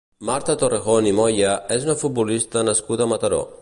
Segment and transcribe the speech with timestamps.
[0.27, 3.45] Marta Torrejón i Moya és una futbolista nascuda a Mataró.